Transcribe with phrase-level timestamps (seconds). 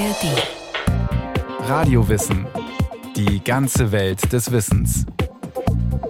[0.00, 1.68] ARD.
[1.68, 2.46] Radiowissen.
[3.16, 5.04] Die ganze Welt des Wissens.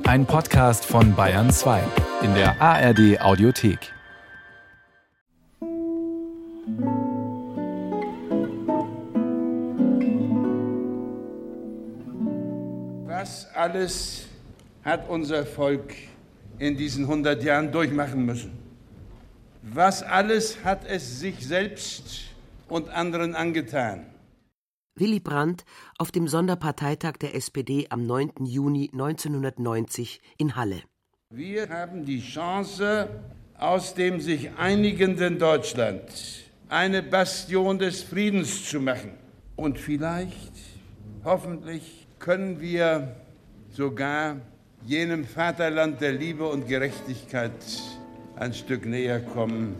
[0.04, 1.82] Ein Podcast von Bayern 2
[2.22, 3.80] in der ARD Audiothek.
[13.09, 14.29] Was alles
[14.84, 15.95] hat unser Volk
[16.61, 18.52] in diesen 100 Jahren durchmachen müssen?
[19.62, 22.29] Was alles hat es sich selbst
[22.70, 24.06] und anderen angetan?
[24.94, 25.64] Willy Brandt
[25.98, 28.44] auf dem Sonderparteitag der SPD am 9.
[28.44, 30.82] Juni 1990 in Halle.
[31.30, 33.08] Wir haben die Chance,
[33.56, 36.02] aus dem sich einigenden Deutschland
[36.69, 39.12] eine Bastion des Friedens zu machen.
[39.56, 40.52] Und vielleicht,
[41.24, 43.16] hoffentlich, können wir
[43.70, 44.36] sogar
[44.86, 47.52] jenem Vaterland der Liebe und Gerechtigkeit
[48.36, 49.77] ein Stück näher kommen,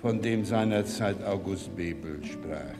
[0.00, 2.74] von dem seinerzeit August Bebel sprach.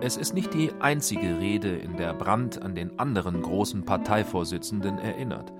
[0.00, 5.52] Es ist nicht die einzige Rede, in der Brandt an den anderen großen Parteivorsitzenden erinnert.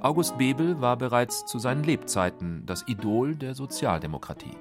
[0.00, 4.56] August Bebel war bereits zu seinen Lebzeiten das Idol der Sozialdemokratie.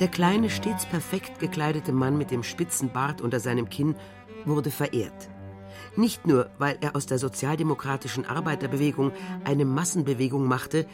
[0.00, 3.94] Der kleine, stets perfekt gekleidete Mann mit dem spitzen Bart unter seinem Kinn
[4.44, 5.30] wurde verehrt.
[5.96, 9.12] Nicht nur, weil er aus der sozialdemokratischen Arbeiterbewegung
[9.44, 10.86] eine Massenbewegung machte,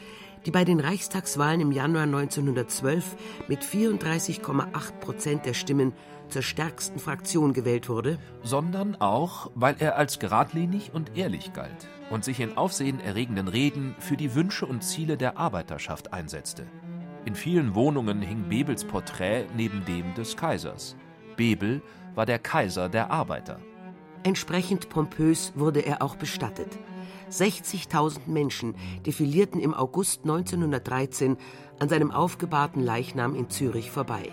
[0.47, 3.17] die bei den Reichstagswahlen im Januar 1912
[3.49, 5.93] mit 34,8 Prozent der Stimmen
[6.29, 12.25] zur stärksten Fraktion gewählt wurde, sondern auch, weil er als geradlinig und ehrlich galt und
[12.25, 16.67] sich in aufsehenerregenden Reden für die Wünsche und Ziele der Arbeiterschaft einsetzte.
[17.25, 20.97] In vielen Wohnungen hing Bebels Porträt neben dem des Kaisers.
[21.37, 21.83] Bebel
[22.17, 23.61] war der Kaiser der Arbeiter.
[24.25, 26.77] Entsprechend pompös wurde er auch bestattet.
[27.31, 31.37] 60.000 Menschen defilierten im August 1913
[31.79, 34.33] an seinem aufgebahrten Leichnam in Zürich vorbei.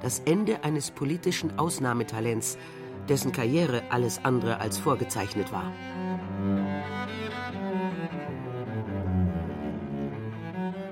[0.00, 2.56] Das Ende eines politischen Ausnahmetalents,
[3.08, 5.72] dessen Karriere alles andere als vorgezeichnet war.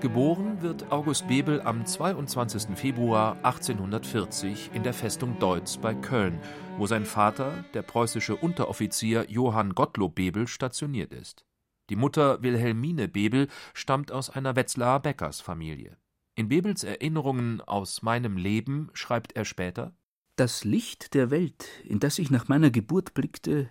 [0.03, 2.77] Geboren wird August Bebel am 22.
[2.77, 6.41] Februar 1840 in der Festung Deutz bei Köln,
[6.77, 11.47] wo sein Vater, der preußische Unteroffizier Johann Gottlob Bebel, stationiert ist.
[11.89, 15.97] Die Mutter Wilhelmine Bebel stammt aus einer Wetzlarer Bäckersfamilie.
[16.35, 19.95] In Bebels Erinnerungen aus meinem Leben schreibt er später:
[20.35, 23.71] Das Licht der Welt, in das ich nach meiner Geburt blickte,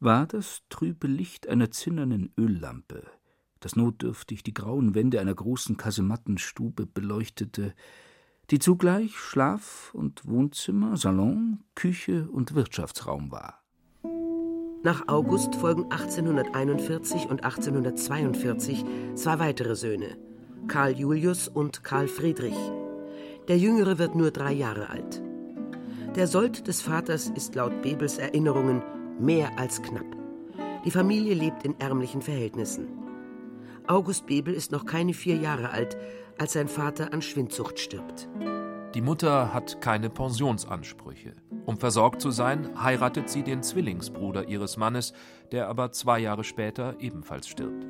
[0.00, 3.04] war das trübe Licht einer zinnernen Öllampe
[3.64, 7.74] das notdürftig die grauen Wände einer großen Kasemattenstube beleuchtete,
[8.50, 13.62] die zugleich Schlaf- und Wohnzimmer, Salon, Küche und Wirtschaftsraum war.
[14.84, 18.84] Nach August folgen 1841 und 1842
[19.14, 20.18] zwei weitere Söhne,
[20.66, 22.56] Karl Julius und Karl Friedrich.
[23.46, 25.22] Der Jüngere wird nur drei Jahre alt.
[26.16, 28.82] Der Sold des Vaters ist laut Bebels Erinnerungen
[29.20, 30.16] mehr als knapp.
[30.84, 33.01] Die Familie lebt in ärmlichen Verhältnissen.
[33.86, 35.96] August Bebel ist noch keine vier Jahre alt,
[36.38, 38.28] als sein Vater an Schwindsucht stirbt.
[38.94, 41.32] Die Mutter hat keine Pensionsansprüche.
[41.64, 45.12] Um versorgt zu sein, heiratet sie den Zwillingsbruder ihres Mannes,
[45.50, 47.86] der aber zwei Jahre später ebenfalls stirbt.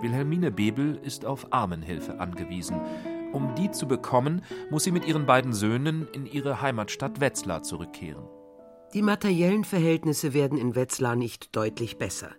[0.00, 2.80] Wilhelmine Bebel ist auf Armenhilfe angewiesen.
[3.32, 8.24] Um die zu bekommen, muss sie mit ihren beiden Söhnen in ihre Heimatstadt Wetzlar zurückkehren.
[8.92, 12.30] Die materiellen Verhältnisse werden in Wetzlar nicht deutlich besser.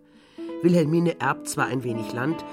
[0.61, 2.45] Wilhelmine erbt zwar ein wenig Land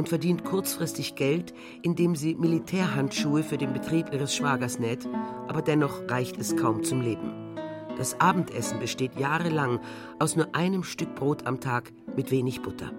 [0.00, 1.52] und verdient kurzfristig Geld,
[1.82, 5.06] indem sie Militärhandschuhe für den Betrieb ihres Schwagers näht,
[5.46, 7.54] aber dennoch reicht es kaum zum Leben.
[7.98, 9.78] Das Abendessen besteht jahrelang
[10.18, 12.92] aus nur einem Stück Brot am Tag mit wenig Butter.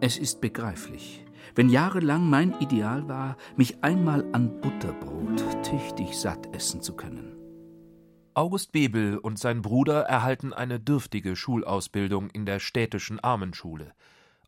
[0.00, 1.24] Es ist begreiflich.
[1.54, 7.36] Wenn jahrelang mein Ideal war, mich einmal an Butterbrot tüchtig satt essen zu können.
[8.34, 13.92] August Bebel und sein Bruder erhalten eine dürftige Schulausbildung in der städtischen Armenschule.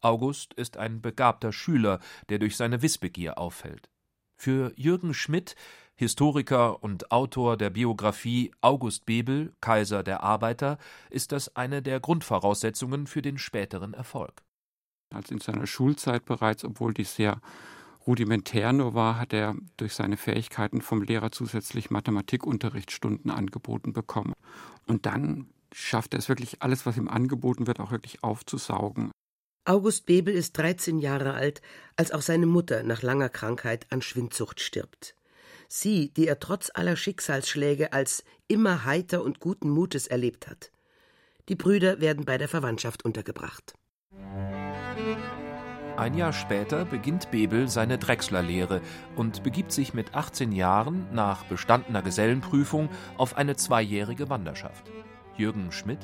[0.03, 3.89] August ist ein begabter Schüler, der durch seine Wissbegier auffällt.
[4.37, 5.55] Für Jürgen Schmidt,
[5.95, 10.79] Historiker und Autor der Biografie August Bebel, Kaiser der Arbeiter,
[11.11, 14.43] ist das eine der Grundvoraussetzungen für den späteren Erfolg.
[15.15, 17.41] Als in seiner Schulzeit bereits, obwohl dies sehr
[18.07, 24.33] rudimentär nur war, hat er durch seine Fähigkeiten vom Lehrer zusätzlich Mathematikunterrichtsstunden angeboten bekommen.
[24.89, 29.13] Und dann schafft er es wirklich, alles, was ihm angeboten wird, auch wirklich aufzusaugen.
[29.65, 31.63] August Bebel ist 13 Jahre alt,
[31.97, 35.15] als auch seine Mutter nach langer Krankheit an Schwindsucht stirbt.
[35.69, 40.73] Sie, die er trotz aller Schicksalsschläge als immer heiter und guten Mutes erlebt hat.
[41.49, 43.75] Die Brüder werden bei der Verwandtschaft untergebracht.
[45.97, 48.81] Ein Jahr später beginnt Bebel seine Drechslerlehre
[49.15, 54.91] und begibt sich mit 18 Jahren nach bestandener Gesellenprüfung auf eine zweijährige Wanderschaft.
[55.37, 56.01] Jürgen Schmidt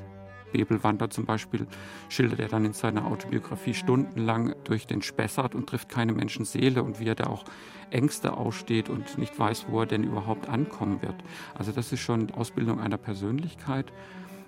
[0.53, 1.67] Bebel wandert zum Beispiel,
[2.09, 7.01] schildert er dann in seiner Autobiografie stundenlang durch den Spessart und trifft keine Menschenseele und
[7.01, 7.45] wie er da auch
[7.91, 11.17] Ängste aussteht und nicht weiß, wo er denn überhaupt ankommen wird.
[11.55, 13.93] Also das ist schon Ausbildung einer Persönlichkeit.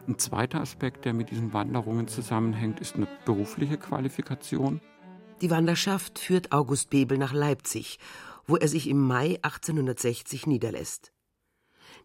[0.09, 4.81] Ein zweiter Aspekt, der mit diesen Wanderungen zusammenhängt, ist eine berufliche Qualifikation.
[5.41, 7.99] Die Wanderschaft führt August Bebel nach Leipzig,
[8.47, 11.13] wo er sich im Mai 1860 niederlässt.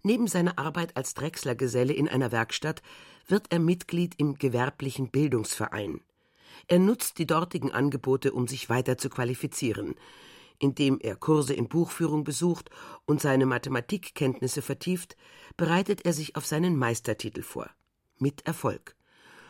[0.03, 2.81] Neben seiner Arbeit als Drechslergeselle in einer Werkstatt
[3.27, 6.01] wird er Mitglied im gewerblichen Bildungsverein.
[6.67, 9.95] Er nutzt die dortigen Angebote, um sich weiter zu qualifizieren.
[10.57, 12.69] Indem er Kurse in Buchführung besucht
[13.05, 15.17] und seine Mathematikkenntnisse vertieft,
[15.57, 17.69] bereitet er sich auf seinen Meistertitel vor.
[18.17, 18.95] Mit Erfolg.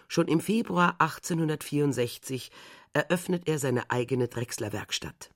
[0.08, 2.52] Schon im Februar 1864
[2.94, 5.35] eröffnet er seine eigene Drechslerwerkstatt.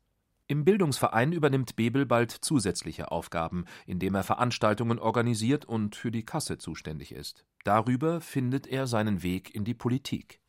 [0.52, 6.58] Im Bildungsverein übernimmt Bebel bald zusätzliche Aufgaben, indem er Veranstaltungen organisiert und für die Kasse
[6.58, 7.46] zuständig ist.
[7.66, 10.42] Darüber findet er seinen Weg in die Politik.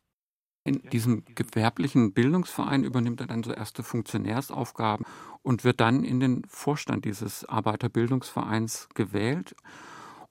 [0.63, 5.05] In diesem gewerblichen Bildungsverein übernimmt er dann so erste Funktionärsaufgaben
[5.43, 9.55] und wird dann in den Vorstand dieses Arbeiterbildungsvereins gewählt.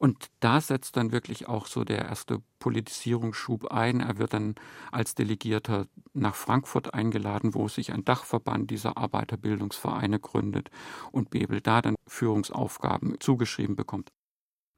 [0.00, 4.00] Und da setzt dann wirklich auch so der erste Politisierungsschub ein.
[4.00, 4.54] Er wird dann
[4.90, 10.70] als Delegierter nach Frankfurt eingeladen, wo sich ein Dachverband dieser Arbeiterbildungsvereine gründet
[11.12, 14.10] und Bebel da dann Führungsaufgaben zugeschrieben bekommt.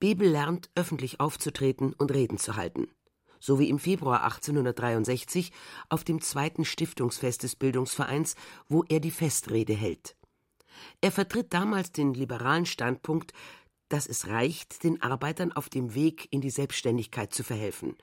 [0.00, 2.88] Bebel lernt, öffentlich aufzutreten und Reden zu halten.
[3.38, 5.52] So wie im Februar 1863
[5.88, 8.34] auf dem zweiten Stiftungsfest des Bildungsvereins,
[8.68, 10.16] wo er die Festrede hält.
[11.00, 13.32] Er vertritt damals den liberalen Standpunkt,
[13.92, 17.96] dass es reicht, den Arbeitern auf dem Weg in die Selbstständigkeit zu verhelfen.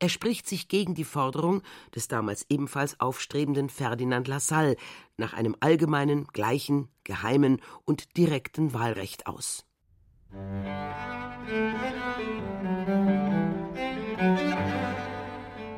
[0.00, 1.62] Er spricht sich gegen die Forderung
[1.94, 4.76] des damals ebenfalls aufstrebenden Ferdinand Lassalle
[5.18, 9.66] nach einem allgemeinen, gleichen, geheimen und direkten Wahlrecht aus.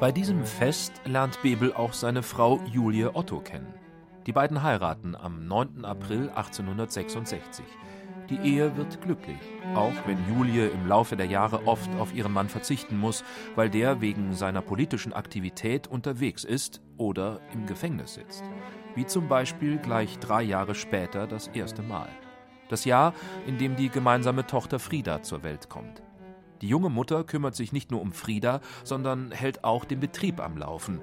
[0.00, 3.74] Bei diesem Fest lernt Bebel auch seine Frau Julie Otto kennen.
[4.26, 5.84] Die beiden heiraten am 9.
[5.84, 7.64] April 1866.
[8.30, 9.40] Die Ehe wird glücklich,
[9.74, 13.24] auch wenn Julie im Laufe der Jahre oft auf ihren Mann verzichten muss,
[13.56, 18.44] weil der wegen seiner politischen Aktivität unterwegs ist oder im Gefängnis sitzt.
[18.94, 22.08] Wie zum Beispiel gleich drei Jahre später das erste Mal.
[22.68, 23.12] Das Jahr,
[23.46, 26.02] in dem die gemeinsame Tochter Frieda zur Welt kommt.
[26.62, 30.56] Die junge Mutter kümmert sich nicht nur um Frieda, sondern hält auch den Betrieb am
[30.56, 31.00] Laufen.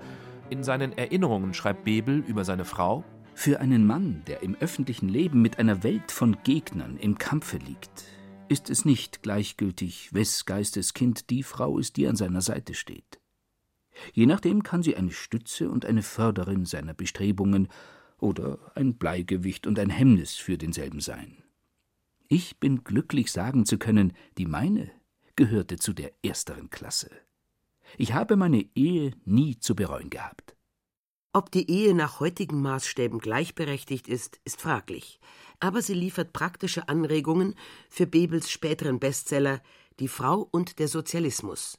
[0.50, 3.04] In seinen Erinnerungen schreibt Bebel über seine Frau
[3.40, 8.04] für einen Mann, der im öffentlichen Leben mit einer Welt von Gegnern im Kampfe liegt,
[8.50, 13.22] ist es nicht gleichgültig, wes Geistes Kind die Frau ist, die an seiner Seite steht.
[14.12, 17.70] Je nachdem kann sie eine Stütze und eine Förderin seiner Bestrebungen
[18.18, 21.42] oder ein Bleigewicht und ein Hemmnis für denselben sein.
[22.28, 24.92] Ich bin glücklich sagen zu können, die meine
[25.38, 27.10] gehörte zu der ersteren Klasse.
[27.98, 30.58] Ich habe meine Ehe nie zu bereuen gehabt.
[31.32, 35.20] Ob die Ehe nach heutigen Maßstäben gleichberechtigt ist, ist fraglich,
[35.60, 37.54] aber sie liefert praktische Anregungen
[37.88, 39.62] für Bebels späteren Bestseller
[40.00, 41.78] Die Frau und der Sozialismus.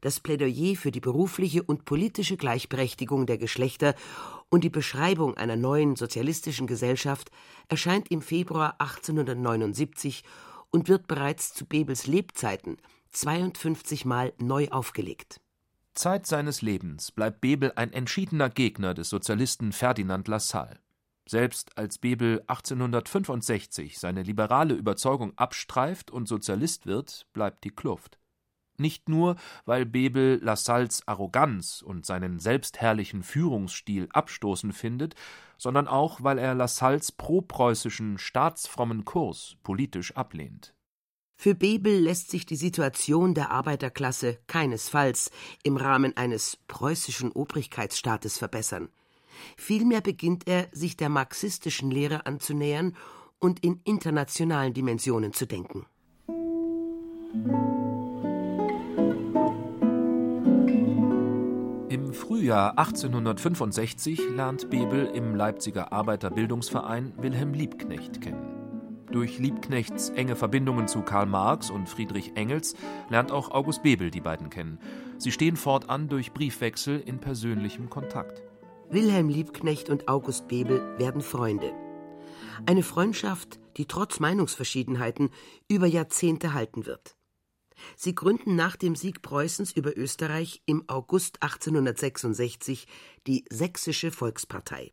[0.00, 3.94] Das Plädoyer für die berufliche und politische Gleichberechtigung der Geschlechter
[4.48, 7.30] und die Beschreibung einer neuen sozialistischen Gesellschaft
[7.68, 10.24] erscheint im Februar 1879
[10.70, 12.78] und wird bereits zu Bebels Lebzeiten
[13.10, 15.42] 52 Mal neu aufgelegt.
[15.98, 20.78] Zeit seines Lebens bleibt Bebel ein entschiedener Gegner des Sozialisten Ferdinand Lassalle.
[21.28, 28.20] Selbst als Bebel 1865 seine liberale Überzeugung abstreift und Sozialist wird, bleibt die Kluft.
[28.78, 35.16] Nicht nur, weil Bebel Lassalles Arroganz und seinen selbstherrlichen Führungsstil abstoßend findet,
[35.58, 40.77] sondern auch, weil er Lassalles propreußischen staatsfrommen Kurs politisch ablehnt.
[41.40, 45.30] Für Bebel lässt sich die Situation der Arbeiterklasse keinesfalls
[45.62, 48.88] im Rahmen eines preußischen Obrigkeitsstaates verbessern.
[49.56, 52.96] Vielmehr beginnt er, sich der marxistischen Lehre anzunähern
[53.38, 55.86] und in internationalen Dimensionen zu denken.
[61.88, 68.57] Im Frühjahr 1865 lernt Bebel im Leipziger Arbeiterbildungsverein Wilhelm Liebknecht kennen.
[69.10, 72.74] Durch Liebknechts enge Verbindungen zu Karl Marx und Friedrich Engels
[73.08, 74.78] lernt auch August Bebel die beiden kennen.
[75.16, 78.42] Sie stehen fortan durch Briefwechsel in persönlichem Kontakt.
[78.90, 81.72] Wilhelm Liebknecht und August Bebel werden Freunde.
[82.66, 85.30] Eine Freundschaft, die trotz Meinungsverschiedenheiten
[85.68, 87.16] über Jahrzehnte halten wird.
[87.96, 92.86] Sie gründen nach dem Sieg Preußens über Österreich im August 1866
[93.26, 94.92] die Sächsische Volkspartei.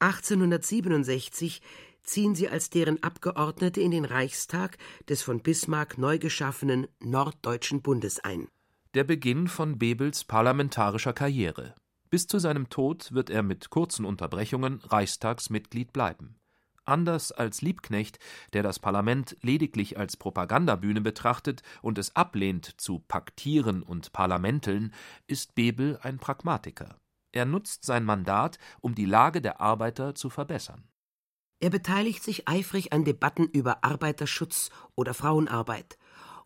[0.00, 1.62] 1867
[2.02, 4.78] ziehen sie als deren Abgeordnete in den Reichstag
[5.08, 8.48] des von Bismarck neu geschaffenen Norddeutschen Bundes ein.
[8.94, 11.74] Der Beginn von Bebels parlamentarischer Karriere.
[12.10, 16.36] Bis zu seinem Tod wird er mit kurzen Unterbrechungen Reichstagsmitglied bleiben.
[16.84, 18.18] Anders als Liebknecht,
[18.52, 24.92] der das Parlament lediglich als Propagandabühne betrachtet und es ablehnt zu paktieren und parlamenteln,
[25.26, 26.96] ist Bebel ein Pragmatiker.
[27.30, 30.84] Er nutzt sein Mandat, um die Lage der Arbeiter zu verbessern.
[31.62, 35.96] Er beteiligt sich eifrig an Debatten über Arbeiterschutz oder Frauenarbeit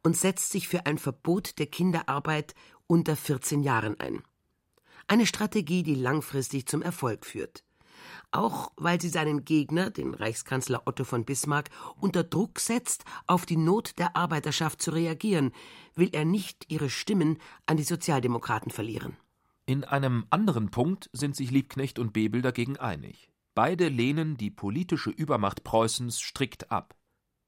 [0.05, 2.55] und setzt sich für ein Verbot der Kinderarbeit
[2.87, 4.23] unter 14 Jahren ein.
[5.09, 7.65] Eine Strategie, die langfristig zum Erfolg führt
[8.31, 13.57] auch weil sie seinen Gegner, den Reichskanzler Otto von Bismarck, unter Druck setzt, auf die
[13.57, 15.53] Not der Arbeiterschaft zu reagieren,
[15.95, 19.17] will er nicht ihre Stimmen an die Sozialdemokraten verlieren.
[19.65, 23.31] In einem anderen Punkt sind sich Liebknecht und Bebel dagegen einig.
[23.57, 26.95] Beide lehnen die politische Übermacht Preußens strikt ab.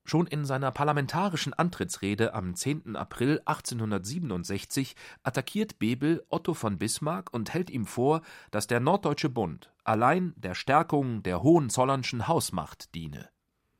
[0.07, 2.97] Schon in seiner parlamentarischen Antrittsrede am 10.
[2.97, 9.71] April 1867 attackiert Bebel Otto von Bismarck und hält ihm vor, dass der Norddeutsche Bund
[9.85, 13.29] allein der Stärkung der Hohenzollernschen Hausmacht diene.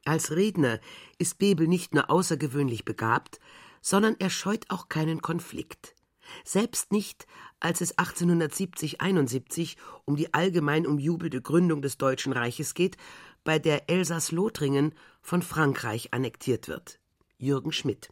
[0.05, 0.81] Als Redner
[1.17, 3.41] ist Bebel nicht nur außergewöhnlich begabt,
[3.81, 5.95] sondern er scheut auch keinen Konflikt.
[6.45, 7.27] Selbst nicht,
[7.61, 12.97] als es 1870-71 um die allgemein umjubelte Gründung des Deutschen Reiches geht,
[13.45, 17.01] bei der Elsass-Lothringen von Frankreich annektiert wird.
[17.39, 18.11] Jürgen Schmidt.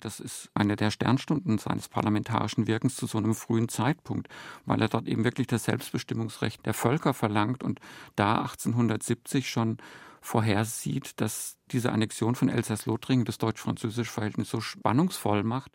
[0.00, 4.28] Das ist eine der Sternstunden seines parlamentarischen Wirkens zu so einem frühen Zeitpunkt,
[4.66, 7.80] weil er dort eben wirklich das Selbstbestimmungsrecht der Völker verlangt und
[8.14, 9.78] da 1870 schon
[10.20, 15.72] vorhersieht, dass diese Annexion von Elsass-Lothringen das deutsch-französische Verhältnis so spannungsvoll macht.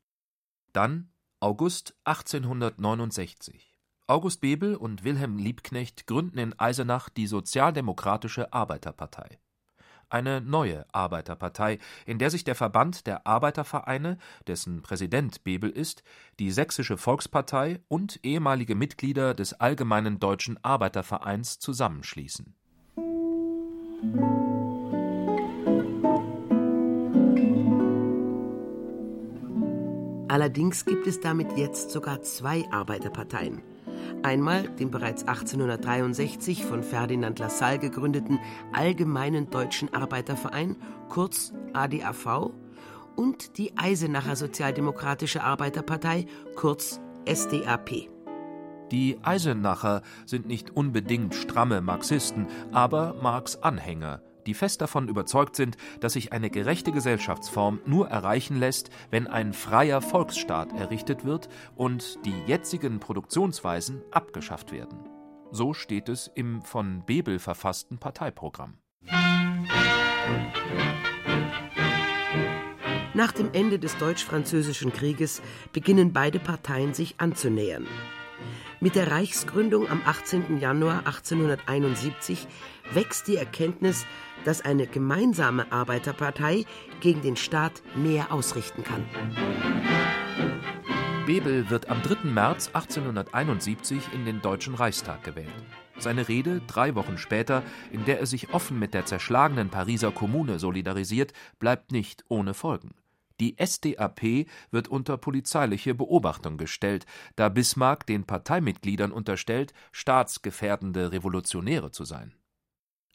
[0.73, 1.09] Dann
[1.43, 3.75] August 1869.
[4.05, 9.39] August Bebel und Wilhelm Liebknecht gründen in Eisenach die Sozialdemokratische Arbeiterpartei.
[10.07, 16.03] Eine neue Arbeiterpartei, in der sich der Verband der Arbeitervereine, dessen Präsident Bebel ist,
[16.37, 22.53] die Sächsische Volkspartei und ehemalige Mitglieder des Allgemeinen Deutschen Arbeitervereins zusammenschließen.
[30.31, 33.61] Allerdings gibt es damit jetzt sogar zwei Arbeiterparteien.
[34.23, 38.39] Einmal den bereits 1863 von Ferdinand Lassalle gegründeten
[38.71, 40.77] Allgemeinen Deutschen Arbeiterverein,
[41.09, 42.51] kurz ADAV,
[43.17, 48.07] und die Eisenacher Sozialdemokratische Arbeiterpartei, kurz SDAP.
[48.89, 55.77] Die Eisenacher sind nicht unbedingt stramme Marxisten, aber Marx Anhänger die fest davon überzeugt sind,
[55.99, 62.19] dass sich eine gerechte Gesellschaftsform nur erreichen lässt, wenn ein freier Volksstaat errichtet wird und
[62.25, 64.99] die jetzigen Produktionsweisen abgeschafft werden.
[65.51, 68.75] So steht es im von Bebel verfassten Parteiprogramm.
[73.13, 75.41] Nach dem Ende des Deutsch-Französischen Krieges
[75.73, 77.85] beginnen beide Parteien sich anzunähern.
[78.79, 80.59] Mit der Reichsgründung am 18.
[80.59, 82.47] Januar 1871
[82.93, 84.05] wächst die Erkenntnis,
[84.45, 86.65] dass eine gemeinsame Arbeiterpartei
[86.99, 89.05] gegen den Staat mehr ausrichten kann.
[91.25, 92.29] Bebel wird am 3.
[92.29, 95.53] März 1871 in den Deutschen Reichstag gewählt.
[95.97, 100.57] Seine Rede, drei Wochen später, in der er sich offen mit der zerschlagenen Pariser Kommune
[100.57, 102.95] solidarisiert, bleibt nicht ohne Folgen.
[103.39, 107.05] Die SDAP wird unter polizeiliche Beobachtung gestellt,
[107.35, 112.33] da Bismarck den Parteimitgliedern unterstellt, staatsgefährdende Revolutionäre zu sein.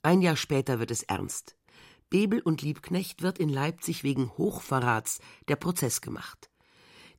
[0.06, 1.56] Ein Jahr später wird es ernst.
[2.10, 6.48] Bebel und Liebknecht wird in Leipzig wegen Hochverrats der Prozess gemacht.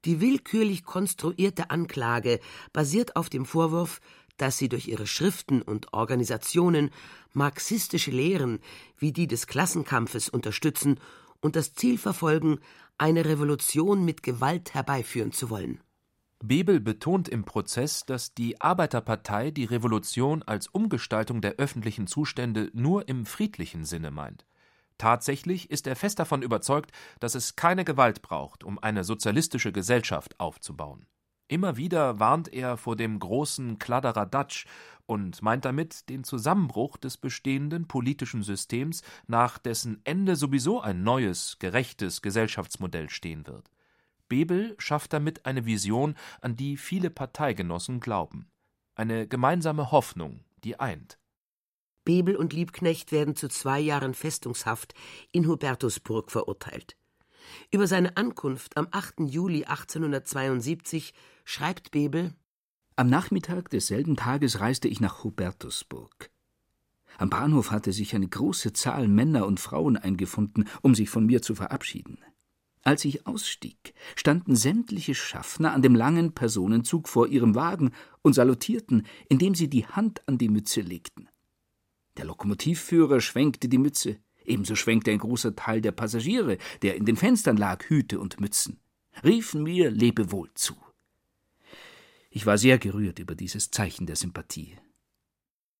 [0.05, 2.39] Die willkürlich konstruierte Anklage
[2.71, 3.99] basiert auf dem Vorwurf,
[4.37, 6.91] dass sie durch ihre Schriften und Organisationen
[7.33, 8.59] marxistische Lehren
[8.97, 10.97] wie die des Klassenkampfes unterstützen
[11.41, 12.59] und das Ziel verfolgen,
[12.97, 15.81] eine Revolution mit Gewalt herbeiführen zu wollen.
[16.43, 23.07] Bebel betont im Prozess, dass die Arbeiterpartei die Revolution als Umgestaltung der öffentlichen Zustände nur
[23.09, 24.45] im friedlichen Sinne meint.
[24.99, 30.39] Tatsächlich ist er fest davon überzeugt, dass es keine Gewalt braucht, um eine sozialistische Gesellschaft
[30.39, 31.07] aufzubauen.
[31.47, 34.65] Immer wieder warnt er vor dem großen Kladderadatsch
[35.07, 41.57] und meint damit den Zusammenbruch des bestehenden politischen Systems, nach dessen Ende sowieso ein neues,
[41.59, 43.71] gerechtes Gesellschaftsmodell stehen wird.
[44.27, 48.49] Bebel schafft damit eine Vision, an die viele Parteigenossen glauben.
[48.95, 51.19] Eine gemeinsame Hoffnung, die eint.
[52.03, 54.93] Bebel und Liebknecht werden zu zwei Jahren Festungshaft
[55.31, 56.95] in Hubertusburg verurteilt.
[57.71, 59.21] Über seine Ankunft am 8.
[59.27, 62.33] Juli 1872 schreibt Bebel
[62.95, 66.31] Am Nachmittag desselben Tages reiste ich nach Hubertusburg.
[67.17, 71.41] Am Bahnhof hatte sich eine große Zahl Männer und Frauen eingefunden, um sich von mir
[71.41, 72.19] zu verabschieden.
[72.87, 77.91] Als ich ausstieg, standen sämtliche Schaffner an dem langen Personenzug vor ihrem Wagen
[78.21, 81.27] und salutierten, indem sie die Hand an die Mütze legten.
[82.15, 87.17] Der Lokomotivführer schwenkte die Mütze, ebenso schwenkte ein großer Teil der Passagiere, der in den
[87.17, 88.79] Fenstern lag, Hüte und Mützen,
[89.21, 90.77] riefen mir Lebewohl zu.
[92.29, 94.77] Ich war sehr gerührt über dieses Zeichen der Sympathie.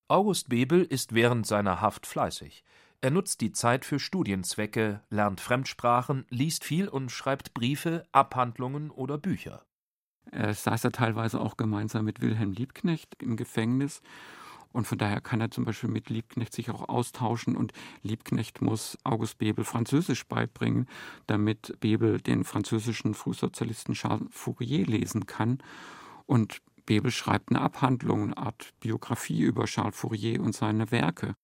[0.09, 2.65] August Bebel ist während seiner Haft fleißig.
[3.00, 9.20] Er nutzt die Zeit für Studienzwecke, lernt Fremdsprachen, liest viel und schreibt Briefe, Abhandlungen oder
[9.20, 9.66] Bücher.
[10.32, 14.01] Er saß ja teilweise auch gemeinsam mit Wilhelm Liebknecht im Gefängnis.
[14.74, 17.56] Und von daher kann er zum Beispiel mit Liebknecht sich auch austauschen.
[17.56, 20.88] Und Liebknecht muss August Bebel Französisch beibringen,
[21.27, 25.60] damit Bebel den französischen Frühsozialisten Charles Fourier lesen kann.
[26.25, 31.36] Und Bebel schreibt eine Abhandlung, eine Art Biografie über Charles Fourier und seine Werke.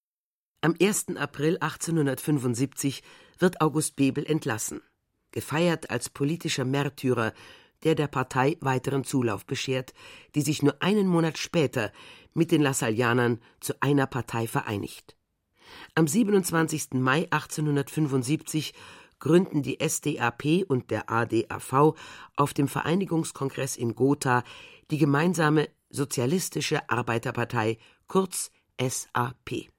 [0.64, 1.18] Am 1.
[1.18, 3.04] April 1875
[3.38, 4.82] wird August Bebel entlassen,
[5.32, 7.34] gefeiert als politischer Märtyrer,
[7.84, 9.94] der der Partei weiteren Zulauf beschert,
[10.36, 11.92] die sich nur einen Monat später
[12.34, 15.18] mit den Lassallianern zu einer Partei vereinigt.
[15.96, 16.94] Am 27.
[16.94, 18.74] Mai 1875
[19.20, 21.94] gründen die SDAP und der ADAV
[22.38, 24.46] auf dem Vereinigungskongress in Gotha
[24.92, 29.73] die gemeinsame Sozialistische Arbeiterpartei, kurz SAP.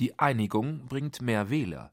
[0.00, 1.92] Die Einigung bringt mehr Wähler.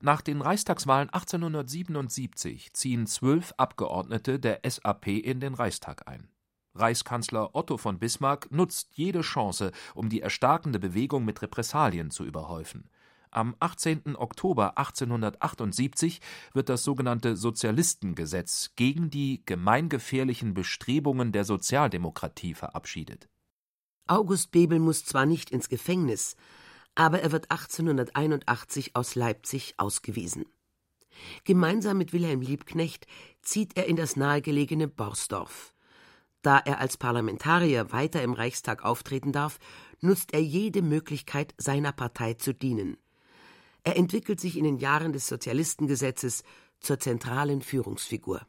[0.00, 6.28] Nach den Reichstagswahlen 1877 ziehen zwölf Abgeordnete der SAP in den Reichstag ein.
[6.74, 12.88] Reichskanzler Otto von Bismarck nutzt jede Chance, um die erstarkende Bewegung mit Repressalien zu überhäufen.
[13.30, 14.16] Am 18.
[14.16, 16.20] Oktober 1878
[16.52, 23.28] wird das sogenannte Sozialistengesetz gegen die gemeingefährlichen Bestrebungen der Sozialdemokratie verabschiedet.
[24.06, 26.36] August Bebel muss zwar nicht ins Gefängnis,
[26.94, 30.46] aber er wird 1881 aus Leipzig ausgewiesen.
[31.44, 33.06] Gemeinsam mit Wilhelm Liebknecht
[33.42, 35.74] zieht er in das nahegelegene Borsdorf.
[36.42, 39.58] Da er als Parlamentarier weiter im Reichstag auftreten darf,
[40.00, 42.96] nutzt er jede Möglichkeit, seiner Partei zu dienen.
[43.84, 46.42] Er entwickelt sich in den Jahren des Sozialistengesetzes
[46.80, 48.46] zur zentralen Führungsfigur.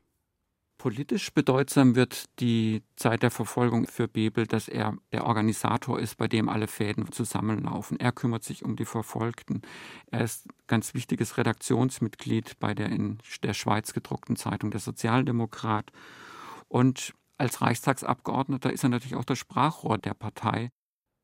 [0.84, 6.28] Politisch bedeutsam wird die Zeit der Verfolgung für Bebel, dass er der Organisator ist, bei
[6.28, 7.98] dem alle Fäden zusammenlaufen.
[8.02, 9.62] Er kümmert sich um die Verfolgten.
[10.12, 15.90] Er ist ganz wichtiges Redaktionsmitglied bei der in der Schweiz gedruckten Zeitung Der Sozialdemokrat.
[16.68, 20.70] Und als Reichstagsabgeordneter ist er natürlich auch das Sprachrohr der Partei.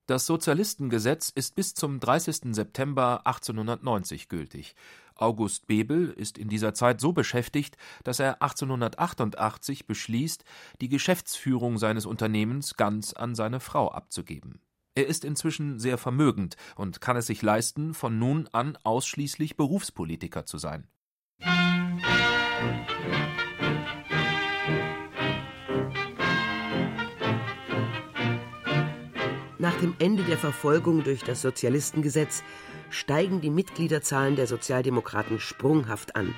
[0.10, 2.56] Das Sozialistengesetz ist bis zum 30.
[2.56, 4.74] September 1890 gültig.
[5.22, 10.44] August Bebel ist in dieser Zeit so beschäftigt, dass er 1888 beschließt,
[10.82, 14.62] die Geschäftsführung seines Unternehmens ganz an seine Frau abzugeben.
[14.96, 20.46] Er ist inzwischen sehr vermögend und kann es sich leisten, von nun an ausschließlich Berufspolitiker
[20.46, 20.88] zu sein.
[29.62, 32.44] Nach dem Ende der Verfolgung durch das Sozialistengesetz
[32.90, 36.34] steigen die Mitgliederzahlen der Sozialdemokraten sprunghaft an.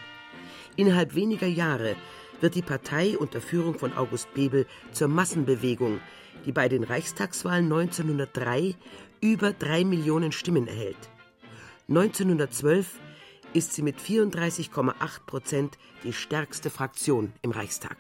[0.75, 1.95] Innerhalb weniger Jahre
[2.39, 5.99] wird die Partei unter Führung von August Bebel zur Massenbewegung,
[6.47, 8.75] die bei den Reichstagswahlen 1903
[9.21, 11.11] über drei Millionen Stimmen erhält.
[11.89, 12.99] 1912
[13.53, 14.93] ist sie mit 34,8
[15.27, 17.97] Prozent die stärkste Fraktion im Reichstag.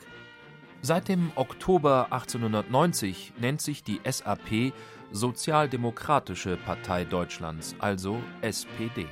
[0.81, 4.73] Seit dem Oktober 1890 nennt sich die SAP
[5.13, 9.07] Sozialdemokratische Partei Deutschlands, also SPD.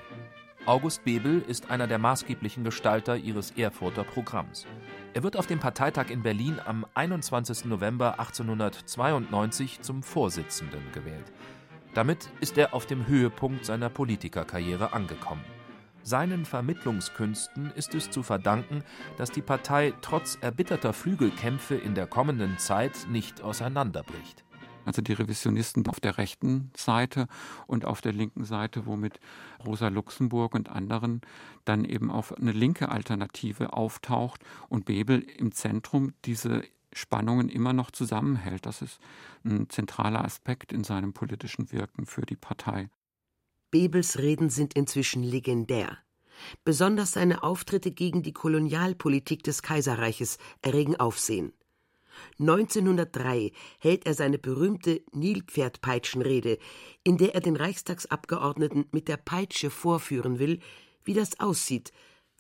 [0.66, 4.66] August Bebel ist einer der maßgeblichen Gestalter ihres Erfurter Programms.
[5.14, 7.66] Er wird auf dem Parteitag in Berlin am 21.
[7.66, 11.34] November 1892 zum Vorsitzenden gewählt.
[11.94, 15.44] Damit ist er auf dem Höhepunkt seiner Politikerkarriere angekommen.
[16.04, 18.86] Seinen Vermittlungskünsten ist es zu verdanken,
[19.18, 24.46] dass die Partei trotz erbitterter Flügelkämpfe in der kommenden Zeit nicht auseinanderbricht
[24.90, 27.28] also die Revisionisten auf der rechten Seite
[27.68, 29.20] und auf der linken Seite, womit
[29.64, 31.22] Rosa Luxemburg und anderen
[31.64, 37.92] dann eben auch eine linke Alternative auftaucht und Bebel im Zentrum diese Spannungen immer noch
[37.92, 38.66] zusammenhält.
[38.66, 39.00] Das ist
[39.46, 42.90] ein zentraler Aspekt in seinem politischen Wirken für die Partei.
[43.70, 46.00] Bebels Reden sind inzwischen legendär.
[46.64, 51.54] Besonders seine Auftritte gegen die Kolonialpolitik des Kaiserreiches erregen Aufsehen.
[52.40, 56.58] 1903 hält er seine berühmte Nilpferdpeitschenrede,
[57.04, 60.60] in der er den Reichstagsabgeordneten mit der Peitsche vorführen will,
[61.04, 61.92] wie das aussieht,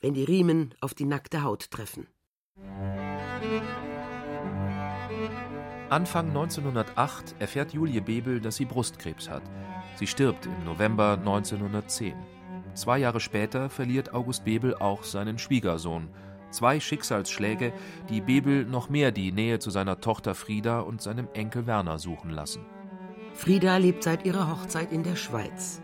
[0.01, 2.07] wenn die Riemen auf die nackte Haut treffen.
[5.89, 9.41] Anfang 1908 erfährt Julie Bebel, dass sie Brustkrebs hat.
[9.95, 12.13] Sie stirbt im November 1910.
[12.75, 16.09] Zwei Jahre später verliert August Bebel auch seinen Schwiegersohn.
[16.51, 17.73] Zwei Schicksalsschläge,
[18.09, 22.31] die Bebel noch mehr die Nähe zu seiner Tochter Frieda und seinem Enkel Werner suchen
[22.31, 22.65] lassen.
[23.33, 25.81] Frieda lebt seit ihrer Hochzeit in der Schweiz.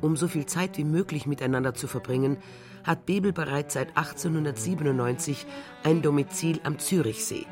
[0.00, 2.38] Um so viel Zeit wie möglich miteinander zu verbringen,
[2.84, 5.46] hat Bebel bereits seit 1897
[5.82, 7.46] ein Domizil am Zürichsee,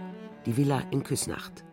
[0.46, 1.64] die Villa in Küsnacht.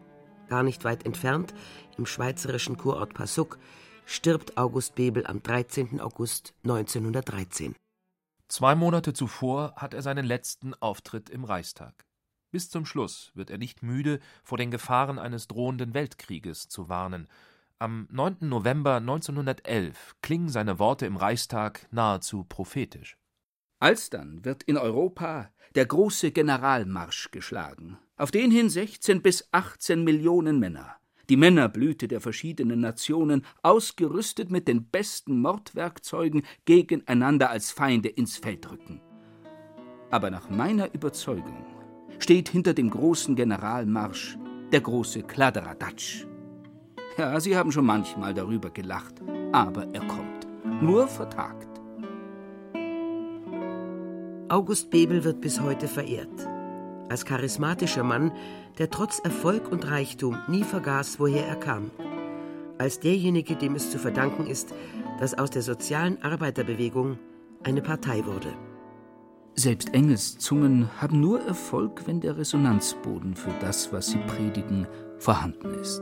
[0.49, 1.53] Gar nicht weit entfernt,
[1.97, 3.59] im schweizerischen Kurort Passuk,
[4.05, 6.01] stirbt August Bebel am 13.
[6.01, 7.75] August 1913.
[8.53, 12.05] Zwei Monate zuvor hat er seinen letzten Auftritt im Reichstag.
[12.51, 17.27] Bis zum Schluss wird er nicht müde, vor den Gefahren eines drohenden Weltkrieges zu warnen.
[17.79, 18.37] Am 9.
[18.41, 23.17] November 1911 klingen seine Worte im Reichstag nahezu prophetisch.
[23.79, 30.59] Alsdann wird in Europa der große Generalmarsch geschlagen, auf den hin 16 bis 18 Millionen
[30.59, 30.97] Männer,
[31.29, 38.69] die Männerblüte der verschiedenen Nationen, ausgerüstet mit den besten Mordwerkzeugen, gegeneinander als Feinde ins Feld
[38.71, 39.01] rücken.
[40.11, 41.65] Aber nach meiner Überzeugung
[42.19, 44.37] steht hinter dem großen Generalmarsch
[44.71, 46.25] der große Kladderadatsch.
[47.17, 50.47] Ja, Sie haben schon manchmal darüber gelacht, aber er kommt.
[50.81, 51.67] Nur vertagt.
[54.49, 56.52] August Bebel wird bis heute verehrt.
[57.13, 58.31] Als charismatischer Mann,
[58.79, 61.91] der trotz Erfolg und Reichtum nie vergaß, woher er kam.
[62.79, 64.73] Als derjenige, dem es zu verdanken ist,
[65.19, 67.19] dass aus der sozialen Arbeiterbewegung
[67.61, 68.51] eine Partei wurde.
[69.53, 74.87] Selbst Engelszungen haben nur Erfolg, wenn der Resonanzboden für das, was sie predigen,
[75.19, 76.01] vorhanden ist.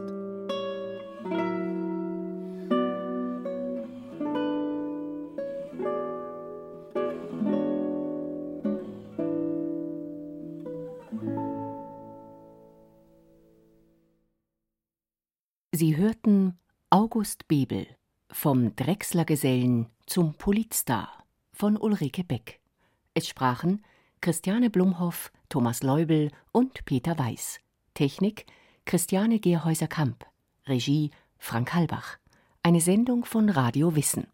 [17.22, 17.86] August Bebel
[18.32, 22.60] vom Drechslergesellen zum Politstar von Ulrike Beck.
[23.14, 23.86] Es sprachen
[24.22, 27.60] Christiane Blumhoff, Thomas Leubel und Peter Weiß.
[27.94, 28.48] Technik
[28.86, 30.26] Christiane Gerhäuser-Kamp.
[30.66, 32.18] Regie Frank Halbach.
[32.64, 34.26] Eine Sendung von Radio Wissen.